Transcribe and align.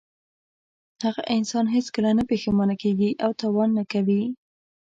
هغه 1.03 1.21
انسان 1.35 1.65
هېڅکله 1.75 2.09
نه 2.19 2.23
پښېمانه 2.29 2.75
کیږي 2.81 3.09
او 3.23 3.29
تاوان 3.39 3.69
نه 3.77 3.83
کوي. 3.91 4.21